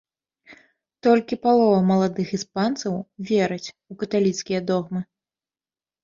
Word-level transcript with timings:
Толькі 1.07 1.35
палова 1.43 1.75
маладых 1.91 2.31
іспанцаў 2.37 2.93
вераць 3.29 3.67
у 3.93 3.97
каталіцкія 4.05 4.59
догмы. 4.71 5.01